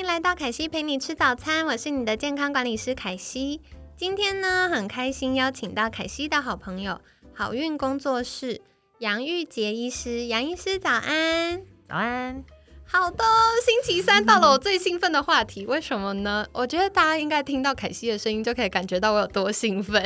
[0.00, 3.60] 嗨，欢迎来到凯西陪你吃早餐，我是你的健康管理师凯西。
[3.98, 6.98] 今天呢，很开心邀请到凯西的好朋友
[7.34, 8.62] 好运工作室
[9.00, 12.42] 杨玉洁医师，杨医师早安，早安。
[12.86, 13.22] 好的，
[13.62, 16.46] 星期三到了， 我最兴奋的话题，为什么呢？
[16.52, 20.02] 我觉得大家应该听到凯西的声音就可以感觉到我有多兴奋。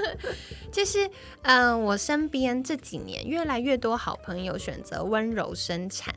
[0.72, 1.10] 就是，
[1.42, 6.14] 嗯，我身边这几年越来越多好朋友选择温柔生产，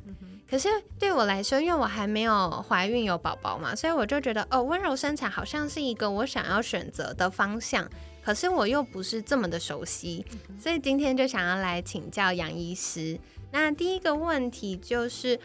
[0.54, 7.90] 可是对我来说，因为我还没有怀孕有宝宝嘛，所以我就觉得哦，温柔生产好像是一个我想要选择的方向，
[8.24, 10.24] 可是我又不是这么的熟悉，
[10.60, 13.20] 所以今天就想要来请教杨医师。
[13.52, 15.40] 那第一个问题就是。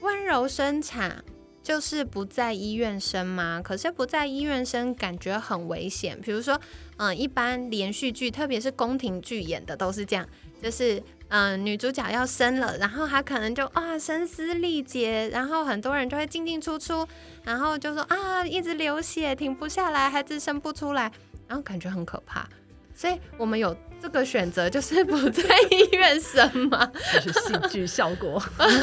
[0.00, 1.24] 温柔生产
[1.62, 3.62] 就是不在医院生吗？
[3.64, 6.20] 可是不在医院生感觉很危险。
[6.20, 6.60] 比如说，
[6.98, 10.28] 嗯，一般连续剧，特别是宫廷剧演的都是这样，
[10.62, 11.02] 就是
[11.36, 17.04] 嗯，女主角要生了，然后她可能就啊声嘶力竭，然后很多人就会进进出出，
[17.42, 21.10] 然后就说啊一直流血停不下来，孩子生不出来，
[21.48, 22.48] 然后感觉很可怕。
[22.94, 26.86] 所以我们有这个选择，就是不在医院生嘛，
[27.20, 28.40] 就是戏剧效果。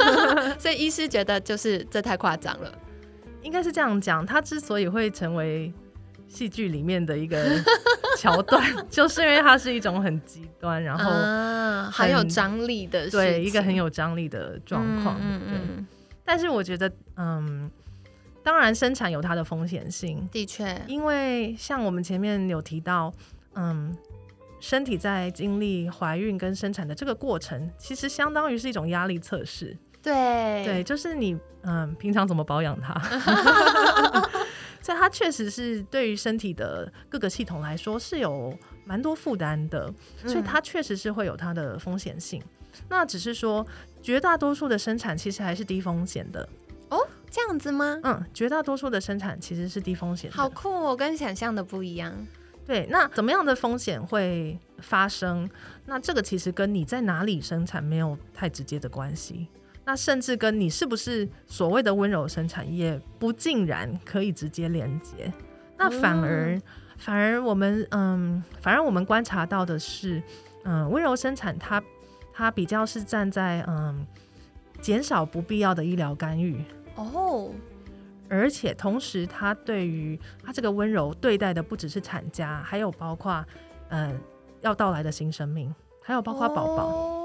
[0.60, 2.78] 所以医师觉得就是这太夸张了，
[3.44, 4.26] 应该是这样讲。
[4.26, 5.74] 他之所以会成为
[6.32, 7.38] 戏剧里面的一个
[8.18, 11.12] 桥段， 就是因为它是一种很极端，然后
[11.92, 15.18] 很有张力的，对一个很有张力的状况。
[15.22, 15.88] 嗯嗯。
[16.24, 17.70] 但是我觉得，嗯，
[18.42, 23.14] 当然生产有它的风险性，的确，因为像我们前面有提到。
[23.54, 23.94] 嗯，
[24.62, 29.78] 身体在经历怀孕跟生产的这个过程，其实相当于是一种压力测试。
[30.02, 32.94] 对对，就是你嗯，平常怎么保养它？
[34.82, 39.94] 所以它确实是对于身体的各个系统来说是有蛮多负担的，
[40.26, 42.42] 所以它确实是会有它的风险性。
[42.90, 43.66] 那只是说，
[44.02, 46.48] 绝大多数的生产其实还是低风险的。
[46.90, 48.00] 哦，这样子吗？
[48.04, 50.32] 嗯，绝大多数的生产其实是低风险。
[50.32, 52.14] 好酷哦，跟想象的不一样。
[52.66, 55.50] 对，那怎么样的风险会发生？
[55.86, 59.48] 那这个其实跟你在哪里生产没有太直接的关系，
[59.92, 65.30] 那甚至跟你是不是所谓的温柔生产也不尽然可以直接连接。
[65.78, 66.58] 那反而，
[66.98, 70.24] 反而我们，嗯，反而我们观察到的是，
[70.64, 71.84] 嗯，温柔生产它
[72.32, 74.08] 它比较是站在嗯
[74.80, 76.64] 减少不必要的医疗干预
[76.96, 77.52] 哦。
[78.30, 83.46] 而且同时，他对于他这个温柔对待的不只是产家，还有包括
[83.90, 84.18] 嗯
[84.62, 87.21] 要到来的新生命，还有包括宝宝。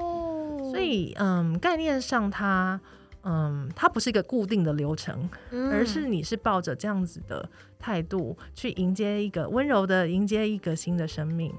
[0.77, 2.79] 所以嗯，概念上，它
[3.23, 7.49] 嗯它不是一个固定的流程，而是你是抱着这样子的
[7.79, 11.53] 态度去迎接一个温柔的迎接一个新的生命。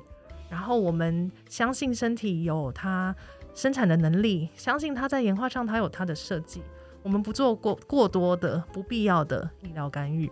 [0.48, 3.14] 然后我们相信身体有它
[3.54, 6.62] 生产的能力，相信它在演化上它有它的设计。
[7.02, 10.30] 我们不做过过多的不必要的医疗干预，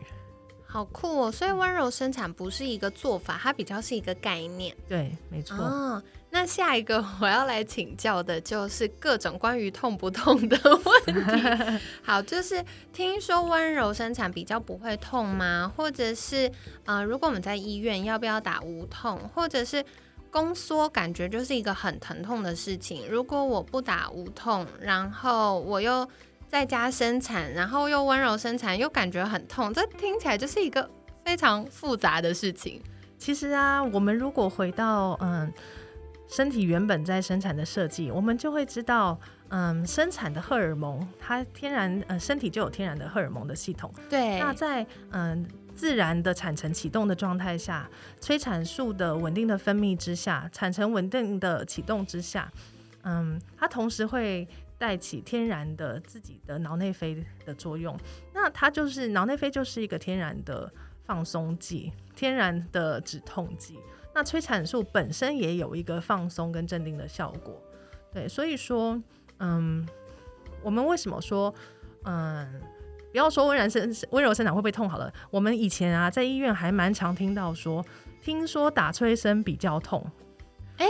[0.67, 1.33] 好酷哦！
[1.33, 4.77] 所以温柔生产不是一个做法，它比较是一个概念。
[4.89, 5.57] 对，没错。
[5.57, 6.03] 哦，
[6.39, 11.81] 那下一个我要来请教的就是各种关于痛不痛的问题。
[12.05, 15.73] 好，就是听说温柔生产比较不会痛吗？
[15.75, 16.53] 或者是
[16.85, 19.19] 呃，如果我们在医院要不要打无痛？
[19.35, 19.83] 或者是
[20.31, 23.09] 宫缩感觉就是一个很疼痛的事情。
[23.09, 26.07] 如果我不打无痛，然后我又
[26.51, 30.87] 在家生产，然后又温柔生产，又感觉很痛，这听起来就是一个
[31.25, 32.83] 非常复杂的事情。
[33.17, 35.51] 其实啊，我们如果回到嗯
[36.29, 39.19] 身体原本在生产的设计，我们就会知道，
[39.49, 43.93] 嗯，生产的荷尔蒙它天然呃身体就有天然的荷尔蒙的系统。
[44.11, 44.39] 对。
[44.39, 47.89] 那在嗯自然的产程启动的状态下，
[48.21, 52.51] 催产素的稳定的分泌之下，产程稳定的启动之下，
[53.03, 54.47] 嗯，它同时会。
[54.79, 57.99] 带起天然的自己的脑内啡的作用，
[58.35, 60.71] 那它就是脑内啡就是一个天然的
[61.07, 63.79] 放松剂，天然的止痛剂。
[64.17, 67.55] 那催产素本身也有一个放松跟镇定的效果，
[68.15, 68.99] 对，所以说，
[69.41, 69.87] 嗯，
[70.63, 71.55] 我们为什么说，
[72.05, 72.51] 嗯，
[73.13, 77.85] 不要说温柔生温柔生长会不会痛好了，我们以前啊在医院还蛮常听到说，
[78.23, 80.03] 听说打催生比较痛，
[80.79, 80.87] 哎，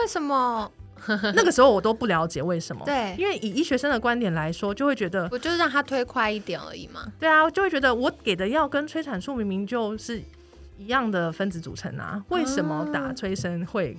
[0.00, 0.72] 为什么？
[1.34, 2.82] 那个时候我都不了解为什么。
[2.86, 7.12] 对，因为以医学生的观点来说，就会觉得，我就是让他推快一点而已嘛？
[7.18, 10.22] 对啊，就会觉得我给的药跟催产素明明就是
[10.80, 13.94] 一样的分子组成啊，为什么打催生会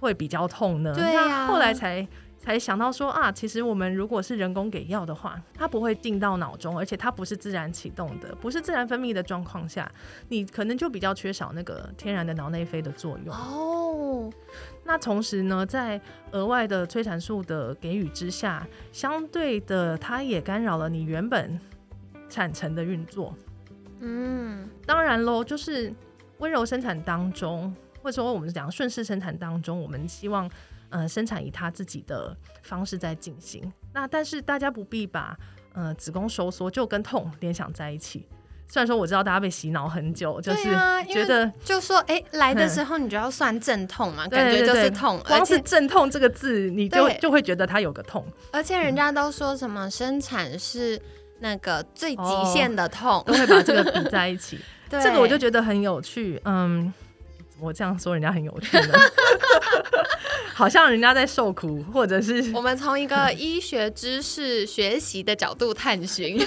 [0.00, 0.94] 会比较痛呢？
[0.94, 2.08] 对呀那后来才
[2.38, 9.90] 才想到说啊，其实我们如果是人工给药的话，它不会进到脑中，而且它不是自然启动的，不是自然分泌的状况下，
[10.28, 13.34] 你可能就比较缺少那个天然的脑内啡的作用。
[13.34, 14.30] 哦，
[14.84, 16.00] 那同时呢，在
[16.30, 21.60] 额外的催产素的给予之下，相对的，它也干扰了你原本
[22.30, 23.34] 产程的运作。
[24.00, 25.92] 嗯，当然喽，就是
[26.38, 30.50] 温柔生产当中，或者说我们讲顺势生产当中，我们希望
[30.90, 33.72] 呃生产以他自己的方式在进行。
[33.92, 35.36] 那但是大家不必把
[35.72, 38.26] 呃子宫收缩就跟痛联想在一起。
[38.70, 40.64] 虽然说我知道大家被洗脑很久，就是
[41.08, 48.22] 觉得就说哎、来的时候你就要算阵痛嘛，感觉就是痛，而光是且阵痛这个字，你就就会觉得它有个痛。
[48.52, 51.00] 而且人家都说什么生产是
[51.40, 54.58] 那个最极限的痛，都会把这个比在一起。
[54.88, 56.40] 对，这个我就觉得很有趣。
[56.44, 56.92] 嗯，
[57.60, 58.98] 我这样说人家很有趣呢，
[60.54, 66.38] 好像人家在受苦，或者是 我们从一个医学知识学习的角度探寻。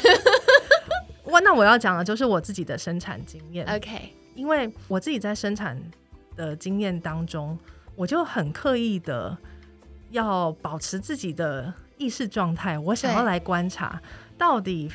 [1.26, 5.80] 哇，那我要讲的就是我自己的生产经验，OK，因为我自己在生产
[6.36, 7.58] 的经验当中，
[7.96, 9.38] 我就很刻意的
[10.10, 14.02] 要保持自己的意识状态，我想要来观察
[14.42, 14.90] 到底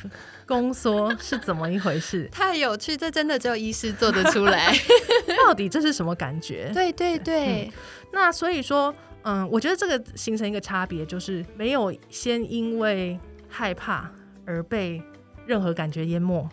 [0.45, 4.75] 宫缩是怎么一回事， 太有趣，这真的只有医师做得出来。
[5.47, 6.69] 到底这是什么感觉？
[6.73, 7.71] 对对对，
[8.11, 13.17] 那所以说，嗯，我觉得这个形成一个差别，就是没有先因为
[13.47, 14.11] 害怕
[14.45, 15.01] 而被
[15.45, 16.45] 任何感觉淹没。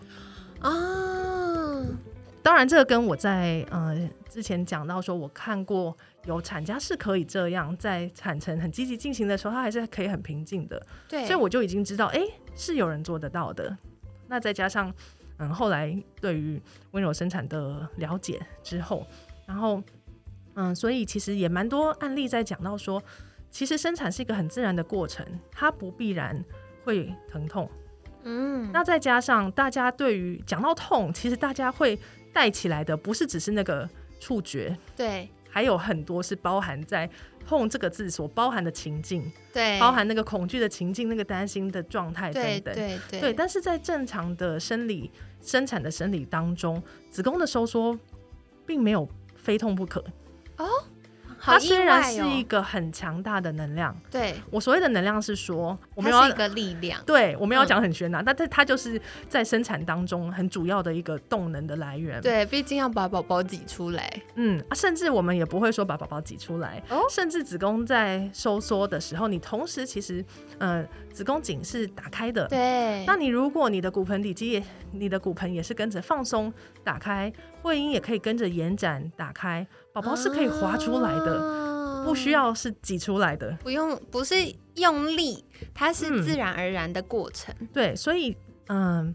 [0.61, 0.71] 啊，
[2.45, 3.99] 当然，这个跟我在呃
[4.29, 5.97] 之前讲到说，我看过
[6.27, 12.21] 有产家是可以这样，在产程很积极进行的时候，他还是可以很平静的，对，所以我就已经知道，哎、
[12.55, 13.75] 是有人做得到的。
[14.29, 14.93] 那再加上，
[15.39, 16.61] 嗯，后来对于
[16.91, 19.07] 温柔生产的了解之后，
[19.47, 19.83] 然后，
[20.53, 23.03] 嗯，所以其实也蛮多案例在讲到说，
[23.51, 26.45] 其实生产是一个很自然的过程，它不必然
[26.85, 27.67] 会疼痛。
[28.25, 31.99] 嗯，那再加上大家对于讲到痛，其实大家会
[32.35, 33.89] 带起来的，不是只是那个
[34.21, 37.09] 触觉，对还有很多是包含在
[37.47, 42.75] “痛”这个字所包含的情境，对，包含那个恐惧的情境、那个担心的状态等等。
[42.75, 45.11] 对对对，但是在正常的生理
[45.41, 47.97] 生产的生理当中，子宫的收缩
[48.67, 50.05] 并没有非痛不可。
[50.57, 50.67] 哦
[51.47, 70.25] 它虽然是一个很强大的能量，对，我所谓的能量是说，我们要一个力量，对我们要嗯讲很玄呐、但它它就是在生产当中很主要的一个动能的来源。，对，毕竟要把宝宝挤出来，嗯、啊甚至我们也不会说把宝宝挤出来，哦甚至子宫在收缩的时候，你同时其实，
[70.59, 72.47] 呃，子宫颈是打开的。
[72.49, 74.63] 对，那你如果你的骨盆底肌也，
[74.93, 76.53] 你的骨盆也是跟着放松
[76.83, 77.33] 打开，
[77.63, 81.74] 会阴也可以跟着延展打开，宝宝是可以滑出来的，的
[82.05, 83.57] 不需要是挤出来的。
[83.63, 84.35] 不用，不是
[84.75, 87.55] 用力，它是嗯自然而然的过程。
[87.73, 88.37] 对，所以
[88.69, 89.15] 嗯，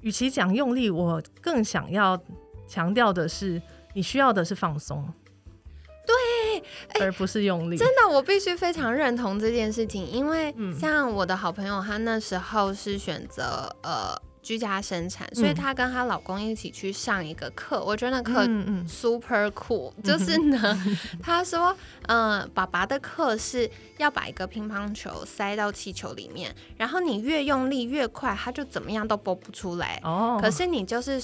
[0.00, 2.20] 与其讲用力，我更想要
[2.66, 3.60] 强调的是，
[3.94, 5.12] 你需要的是放松，
[6.06, 7.76] 对，而不是用力。
[7.76, 15.54] 真的，我必须非常认同这件事情，因为嗯像我的好朋友，他那时候是选择呃居家生产，所以嗯。
[15.54, 18.46] 她跟她老公一起去上一个课，我觉得那课
[18.88, 20.82] super cool， 就是呢，
[21.22, 21.76] 他说，
[22.08, 30.00] 嗯、爸爸的课是要把一个乒乓球塞到气球里面，然后你越用力越快，它就怎么样都拨不出来。
[30.02, 31.20] 哦，可是你就是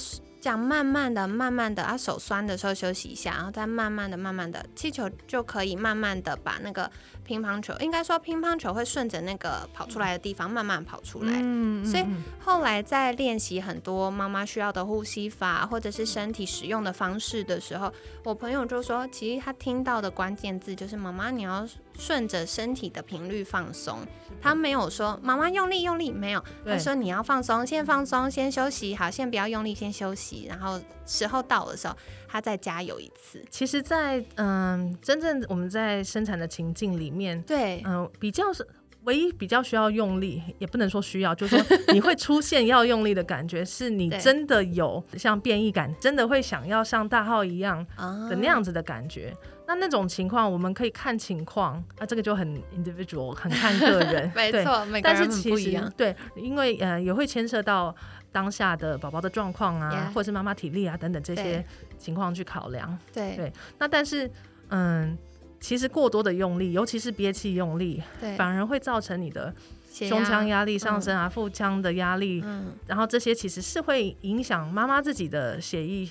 [0.47, 6.89] 这样慢慢的、慢慢的，啊，手酸的时候休息一下，然后再慢慢的、慢慢的，气球就可以慢慢的把那个
[7.25, 11.33] 乒乓球，应该说乒乓球会顺着那个跑出来的地方慢慢跑出来。
[11.43, 21.67] 嗯所以嗯后来在练习很多妈妈需要的呼吸法，或者是身体使用的方式的时候，我朋友就说，其实他听到的关键字就是妈妈，你要
[21.99, 23.99] 顺着身体的频率放松。
[24.41, 31.97] 他没有说妈妈用力用力，没有，他说你要放松，先放松，先休息，好，先不要用力，先休息，然后时候到的时候，
[32.29, 33.43] 他再加油一次。
[33.51, 38.67] 其实在，嗯真正我们在生产的情境里面，对，嗯、比较是
[39.05, 48.29] 唯一比较需要用力，也不能说需要，就是说你会出现要用力的感觉，是你真的有像变异感，真的会想要像大号一样啊。
[48.29, 49.35] 的那样子的感觉。
[49.67, 51.83] 那那种情况，我们可以看情况。
[51.99, 54.31] 啊，这个就很 individual，很看个人。
[54.35, 55.85] 没错，每个人很但是其不一样。
[55.85, 57.95] 实对，因为呃也会牵涉到
[58.31, 61.65] 当下的宝宝的状况啊或者是妈妈体力啊等等这些
[61.99, 62.97] 情况去考量。
[63.13, 63.37] 对。
[63.37, 64.31] 对那但是
[64.69, 65.17] 嗯，
[65.61, 69.55] 其实过多的用力，尤其是憋气用力，对，反而会造成你的
[69.91, 76.09] 胸腔压压力上升啊，腹腔的压力，嗯，然后这些其实是会影响妈妈自己的血液，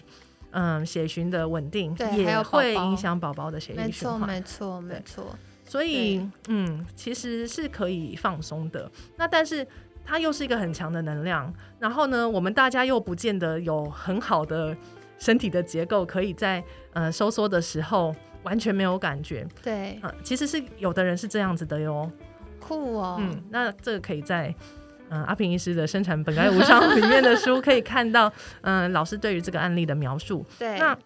[0.57, 4.21] 嗯，血循的稳定，对也会影响宝宝的血，液循环。
[4.25, 5.35] 没错，没错，
[5.65, 8.89] 所以，嗯，其实是可以放松的。
[9.17, 9.67] 那但是
[10.05, 14.73] 它又是一个很强的能量，然后呢，我们大家又不见得有很好的
[15.19, 19.45] 身体的结构，可以在呃收缩的时候完全没有感觉。
[19.61, 22.09] 对，啊、其实是有的人是这样子的哟。
[22.61, 24.55] 酷哦，嗯，那这个可以在
[25.09, 28.31] 嗯、阿平医师的《生产本该无伤》里面的书可以看到，
[28.61, 30.45] 嗯、老师对于这个案例的描述。
[30.57, 30.97] 对，那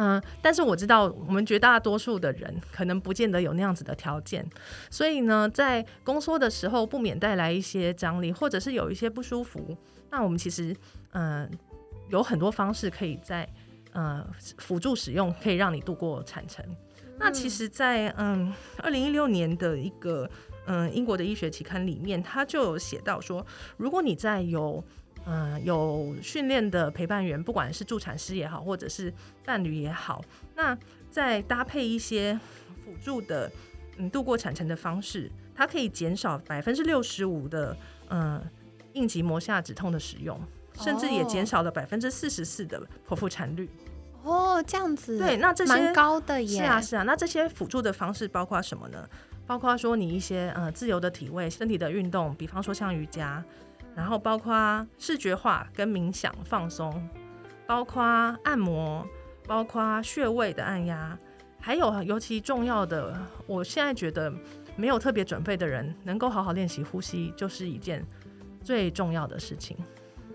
[0.00, 4.48] 嗯、但是我知道我们绝大多数的人可能不见得有那样子的条件，
[4.90, 9.76] 所以呢，在宫缩的时候不免带来一些张力，或者是有一些不舒服。
[10.10, 10.74] 那我们其实
[11.12, 11.50] 嗯、
[12.10, 13.48] 有很多方式可以在
[13.92, 14.24] 呃
[14.58, 16.64] 辅助使用，可以让你度过产程。
[17.18, 20.30] 那其实在，嗯二零一六年的一个
[20.70, 23.44] 嗯英国的医学期刊里面，他就有写到说，
[23.78, 24.84] 如果你在有
[25.24, 29.12] 嗯有训练的陪伴员，不管是助产师也好，或者是
[29.46, 30.22] 伴侣也好，
[30.54, 30.76] 那
[31.10, 32.38] 再搭配一些
[32.84, 33.50] 辅助的
[33.96, 37.74] 嗯度过产程的方式，它可以减少百分之六十五的
[38.10, 38.40] 嗯
[38.92, 40.38] 应急膜下止痛的使用，
[40.74, 43.68] 甚至也哦减少了百分之四十四的剖腹产率。
[44.22, 47.02] 哦，这样子，对，那这些蛮高的耶，是啊，是啊。
[47.04, 49.08] 那这些辅助的方式包括什么呢？
[49.48, 53.42] 包括说你一些呃自由的体位、身体的运动，比方说像瑜伽，
[53.94, 57.08] 然后包括视觉化跟冥想放松，
[57.66, 58.02] 包括
[58.44, 59.06] 按摩，
[59.46, 61.18] 包括穴位的按压，
[61.58, 64.30] 还有尤其重要的，我现在觉得
[64.76, 68.04] 没有特别准备的人，能够好好练习呼吸，就是一件
[68.62, 69.74] 最重要的事情。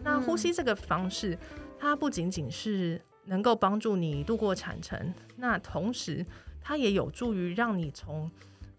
[0.03, 1.37] 那呼吸这个方式，
[1.77, 6.25] 它不仅仅是能够帮助你度过产程，那同时
[6.59, 8.29] 它也有助于让你从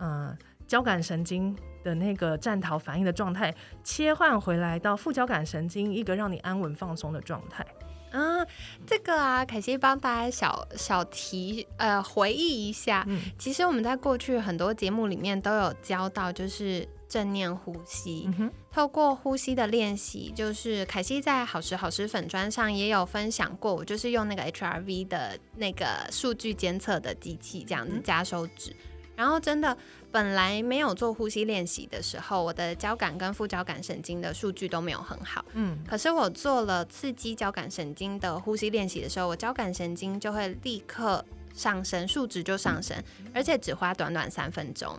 [0.05, 7.65] 呃交感神经的那个战逃反应的状态切换回来到副交感神经一个让你安稳放松的状态。
[8.13, 8.47] 嗯，
[8.87, 13.21] 这个啊，凯西帮大家小小提呃回忆一下，嗯。
[13.37, 18.31] 其实我们在过去很多节目里面都有教到，就是正念呼吸。
[18.39, 28.03] 嗯，透过呼吸的练习，就是凯西在好时好时粉砖上也有分享过，我就是用那个 HRV 的那个数据监测的机器这样子嗯。
[28.05, 28.73] 加收值，
[29.17, 29.77] 然后真的
[30.11, 35.45] 本来没有做呼吸练习的时候，我的交感跟副交感神经的数据都没有很好。
[35.55, 42.97] 嗯可是我做了刺激交感神经的呼吸练习的时候，我交感神经就会立刻上升，数值就上升，
[43.33, 44.99] 而且只花短短三分钟。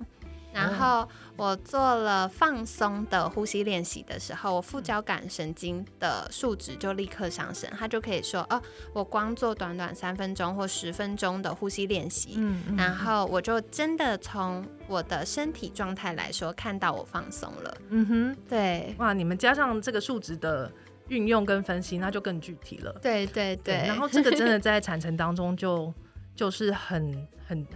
[0.56, 8.62] 然后我做了放松的呼吸练习的时候，我副交感神经的数值就立刻上升，它就可以说哦，
[8.94, 17.78] 我光做短短三分钟或十分钟的呼吸练习，嗯嗯然后我就真的从我的身体状态来说看到我放松了。
[17.90, 20.72] 嗯哼，对，哇，你们加上这个数值的
[21.10, 22.96] 运用跟分析，那就更具体了。
[23.02, 25.94] 对对对，然后这个真的 在产程当中就
[26.34, 27.68] 就是很很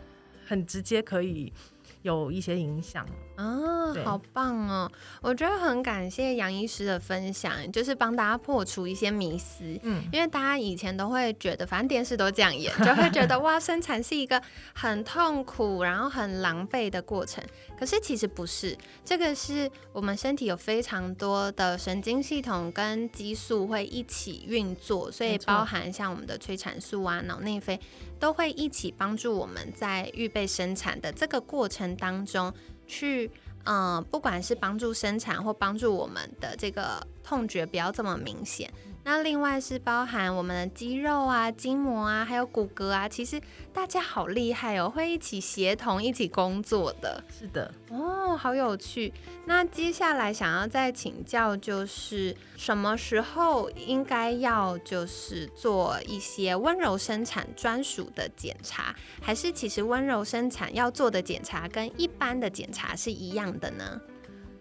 [0.47, 1.51] 很直接可以
[2.01, 3.05] 有一些影响。
[3.39, 4.91] 啊，对好棒哦！
[5.21, 9.63] 我觉得很感谢杨医师的分享，就是帮大家破除一些迷思。
[9.83, 14.41] 嗯，因为大家以前都会觉得，反正电视都这样演，就会觉得哇，生产是一个
[14.73, 17.41] 很痛苦，然后很狼狈的过程。
[17.79, 27.79] 可是其实不是，这个是我们身体有非常多的神经系统跟激素会一起运作，所以包含像我们的催产素啊、脑内啡，
[28.19, 32.53] 都会一起帮助我们在预备生产的这个过程当中
[32.89, 33.31] 去。
[33.65, 38.71] 嗯，不管是帮助生产或帮助我们的这个痛觉不要这么明显，
[39.03, 43.41] 那另外是包含我们的肌肉啊、筋膜啊，还有骨骼啊，其实
[43.73, 49.11] 大家好厉害哦，会一起协同、一起工作的是的，哦，好有趣。
[49.45, 63.99] 那接下来想要再请教，就是什么时候应该要就是做一些温柔生产专属的检查，还是其实温柔生产要做的检查跟一般的检查是一样的呢？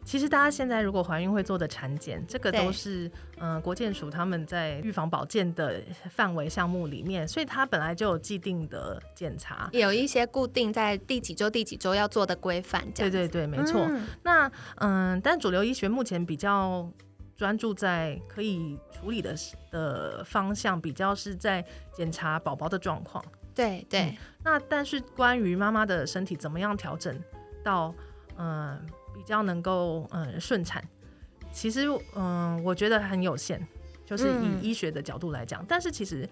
[0.08, 9.68] 其实大家现在如果怀孕会做的产检，这个都是嗯、呃国健署他们在预防保健的范围项目里面，所以它本来就有既定的检查。
[9.70, 13.82] 有一些固定在第几周、第几周要做的规范，对对对，没错。
[13.86, 16.90] 嗯那嗯，但主流医学目前比较
[17.36, 19.34] 专注在可以处理的
[19.70, 21.62] 的方向，比较是在
[21.92, 23.22] 检查宝宝的状况。
[23.54, 27.14] 对对，那但是关于妈妈的身体怎么样调整
[27.62, 27.94] 到
[28.38, 28.80] 嗯、
[29.18, 30.80] 比较能够嗯顺产，
[31.50, 33.60] 其实嗯我觉得很有限，
[34.06, 35.64] 就是嗯以医学的角度来讲。
[35.66, 36.28] 但是其实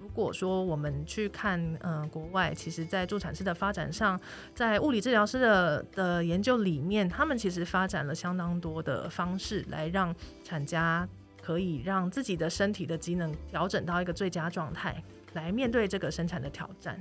[0.00, 4.18] 如果说我们去看，嗯，国外其实，在助产师的发展上，
[4.54, 11.06] 在物理治疗师的的研究里面，他们其实发展了相当多的方式，来让产家
[11.42, 15.04] 可以让自己的身体的机能调整到一个最佳状态，
[15.34, 16.98] 来面对这个生产的挑战。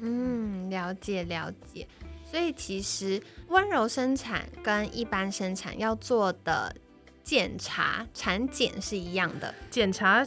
[0.00, 1.88] 嗯，了解了解。
[2.34, 6.74] 所以其实温柔生产跟一般生产要做的
[7.22, 9.54] 检查产检是一样的。
[9.70, 10.26] 检查，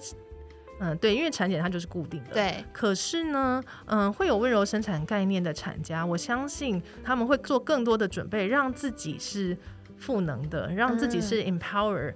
[0.79, 2.29] 嗯，对，因为产检它就是固定的。
[2.31, 2.63] 对。
[2.71, 9.57] 可是呢，嗯，会有温柔生产概念的产家，我相信他们会做更多的准备，让自己是
[9.97, 12.13] 赋能的，让自己是 empower，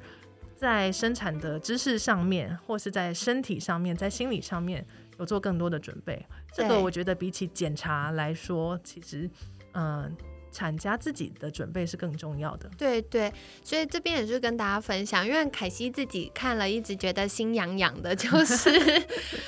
[0.55, 4.87] 在生产的知识上面，或是在身体上面，在心理上面
[5.19, 6.25] 有做更多的准备。
[6.53, 9.29] 这个我觉得比起检查来说，其实。
[9.73, 10.15] 嗯，
[10.51, 12.69] 产家自己的准备是更重要的。
[12.77, 13.31] 对对，
[13.63, 18.69] 所以这边也是跟大家分享，因为凯西自己看了一直觉得心痒痒的，就 是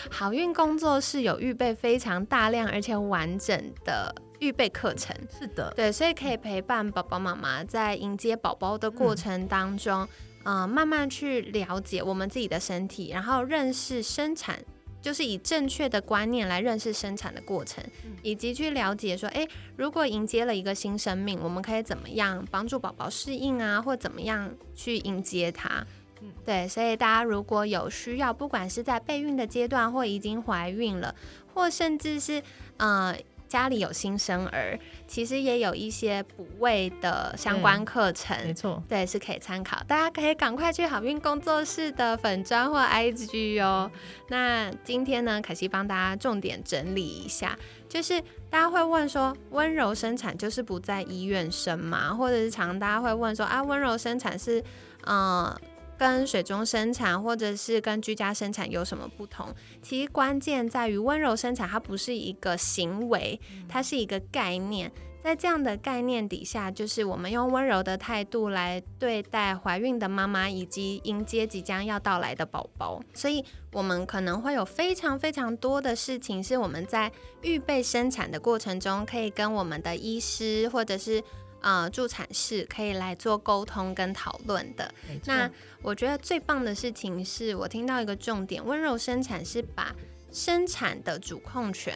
[0.10, 5.16] 好运工作室有预备非常大量而且完整的预备课程。
[5.38, 10.08] 是的，对，所以可以陪伴宝宝妈妈在迎接宝宝的过程当中，
[10.46, 14.64] 嗯，慢慢去了解我们自己的身体，然后认识生产。
[15.04, 17.84] 就是以正确的观念来认识生产的过程，
[18.24, 25.86] 以及去了解说，诶，如果迎接了一个新生命，我们可以怎么样帮助宝宝适应啊，或怎么样去迎接它？
[26.22, 31.14] 嗯，对，所以大家如果有需要，不管是在备孕的阶段，或已经怀孕了，
[31.54, 32.42] 或甚至是
[32.78, 33.16] 呃。
[33.54, 39.84] 家里有新生儿，其实也有一些补位的相关课程，没错，对，是可以参考。
[39.84, 43.92] 大家可以赶快去好运工作室的粉砖或 IG 哦。
[44.30, 47.56] 那今天呢，凯西帮大家重点整理一下，
[47.88, 48.20] 就是
[48.50, 52.12] 大家会问说，温柔生产就是不在医院生吗？
[52.12, 54.64] 或者是常大家会问说，啊，温柔生产是，
[55.06, 55.56] 嗯。
[56.04, 59.48] 跟水中生产或者是跟居家生产有什么不同？
[59.82, 64.92] 其实关键在于温柔生产，它不是一个行为，它是一个概念。
[65.22, 73.02] 在这样的概念底下，就是我们用温柔的态度来对待怀孕的妈妈以及迎接即将要到来的宝宝。
[73.14, 77.10] 所以，我们可能会有非常非常多的事情，是我们在
[77.44, 81.24] 预备生产的过程中，可以跟我们的医师或者是。
[81.64, 84.94] 呃，助产士可以来做沟通跟讨论的。
[85.26, 85.50] 那
[85.82, 89.96] 我觉得最棒的事情是我听到一个重点：温柔生产是把
[90.30, 91.94] 生产的主控权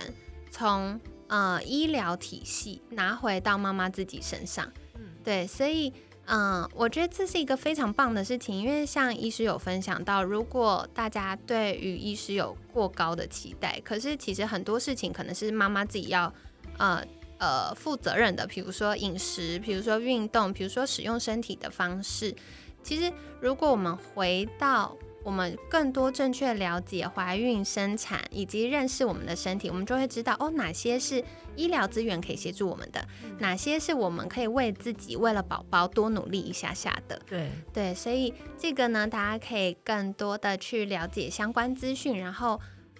[0.50, 4.72] 从呃医疗体系拿回到妈妈自己身上。
[4.96, 5.92] 嗯，对，所以
[6.28, 16.34] 嗯，我觉得这是一个非常棒的事情，因为像医师有分享到，如果大家对于医师有过高的期待，可是其实很多事情可能是妈妈自己要
[16.78, 17.06] 呃。
[17.40, 22.36] 呃，负责任的，比如说饮食，比如说运动，比如说使用身体的方式。
[22.82, 31.24] 其实，如果我们回到我们更多正确了解怀孕、生产以及认识我们的身体，我们就会知道哦，哪些是
[31.56, 33.06] 医疗资源可以协助我们的，
[33.40, 37.22] 哪些是我们可以为自己、为了宝宝多努力一下下的。
[37.28, 42.60] 对对，所以这个呢，大家可以更多的去了解相关资讯，然后。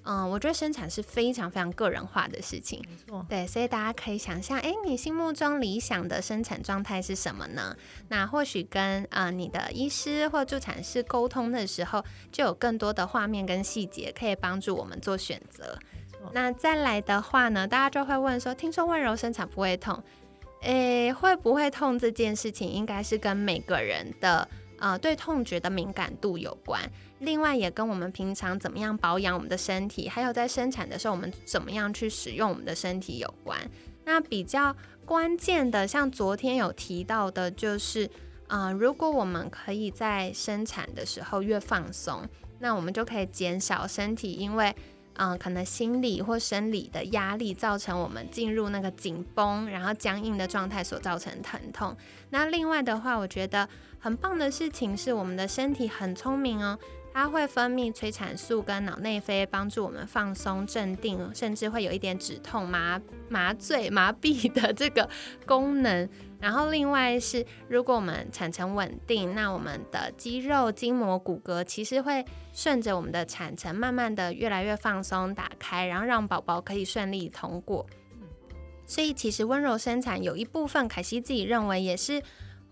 [0.10, 3.26] 嗯，我觉得生产是非常非常个人化的事情，没错。
[3.28, 7.76] 对，所以大家可以想象，哎，你心目中理想的生产状态是什么呢？
[8.08, 15.78] 那或许跟呃你的医师或助产师沟通的时候，就有更多的画面跟细节可以帮助我们做选择。
[16.32, 20.02] 那再来的话呢，大家就会问说，听说温柔生产不会痛，
[20.62, 24.48] 诶，会不会痛这件事情，应该是跟每个人的
[24.80, 26.82] 呃对痛觉的敏感度有关。
[27.20, 33.58] 另外也跟我们平常怎么样保养我们的身体，还有在生产的时候我们怎么样去使用我们的身体有关。
[34.06, 38.10] 那比较关键的，像昨天有提到的，就是
[38.48, 42.22] 啊，如果我们可以在生产的时候越放松，
[42.60, 44.74] 那我们就可以减少身体因为
[45.16, 51.98] 嗯可能心理或生理的压力造成我们进入那个紧绷然后僵硬的状态所造成疼痛。
[52.30, 53.68] 那另外的话，我觉得
[54.00, 56.78] 很棒的事情是我们的身体很聪明哦。
[57.20, 65.10] 它会分泌催产素跟脑内啡，帮助我们放松、镇定，甚至会有一点止痛、麻麻醉、麻痹的这个
[65.44, 66.08] 功能。
[66.40, 77.84] 然后另外是，如果我们产程稳定，那我们的肌肉、筋膜、骨骼其实会顺着我们的产程，慢慢的越来越放松、打开，然后让宝宝可以顺利通过。
[78.86, 82.22] 所以其实温柔生产有一部分，凯西自己认为也是。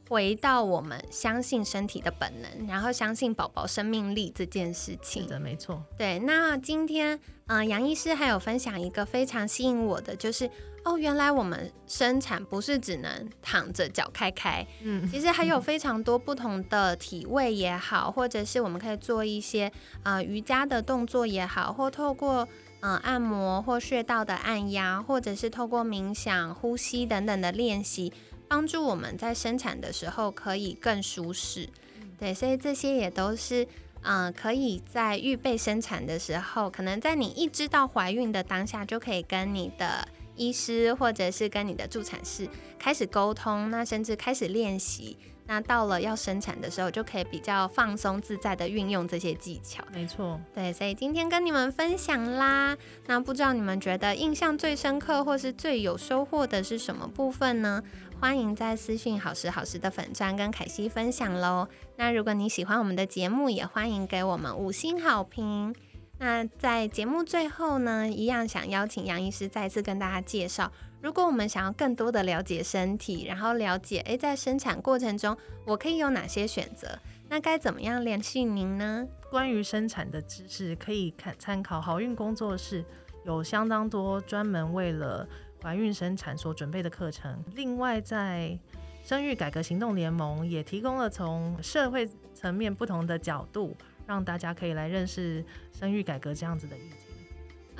[0.07, 5.23] 回到我们相信身体的本能，然后相信宝宝生命力这件事情。
[5.23, 5.83] 是的，没错。
[5.97, 10.49] 对，那今天，嗯，杨医师还有分享一个非常吸引我的，就是
[10.83, 19.71] 哦，原来我们生产不是只能躺着脚开开，嗯，其实还有非常多不同的体位也好，或者是我们可以做一些
[20.03, 22.47] 呃瑜伽的动作也好，或透过。
[22.81, 28.13] 嗯按摩或穴道的按压，或者是透过冥想、呼吸等等的练习，
[28.47, 31.69] 帮助我们在生产的时候可以更舒适。
[32.17, 33.67] 对，所以这些也都是。
[34.07, 45.17] 嗯，可以在预备生产的时候，可能在你一知道怀孕的当下，就可以跟你的医师或者是跟你的助产士开始沟通，那甚至开始练习。
[45.47, 49.83] 那到了要生产的时候，就可以比较放松自在的运用这些技巧。
[49.91, 52.77] 没错，对，所以今天跟你们分享啦。
[53.07, 57.83] 那不知道你们觉得印象最深刻或是最有收获的是什么部分呢？
[58.19, 61.67] 欢迎在私讯好时好时的粉砖跟凯西分享喽。
[61.97, 65.75] 那如果你喜欢我们的节目，也欢迎给我们五星好评。
[66.17, 76.97] 那在节目最后呢，一样想邀请杨医师再次跟大家介绍，如果我们想要更多的了解身体，然后了解诶，在生产过程中我可以有哪些选择，
[77.29, 79.05] 那该怎么样联系您呢？
[79.29, 82.83] 关于生产的知识，可以看参考好运工作室，
[83.25, 85.27] 有相当多专门为了。
[85.65, 88.55] 怀孕生产所准备的课程，另外在
[89.03, 93.75] 生育改革行动联盟也提供了从社会层面不同的角度，
[94.05, 96.97] 让大家可以来认识生育改革这样子的议题。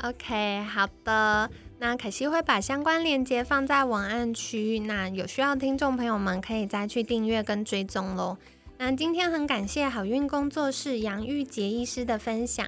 [0.02, 8.36] OK，好的，那可惜会把相关链接放在文案区，那有需要听众朋友们可以再去订阅跟追踪喽。
[8.80, 12.68] 那今天很感谢好运工作室杨玉杰医师的分享。